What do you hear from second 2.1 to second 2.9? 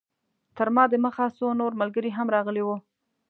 هم راغلي وو.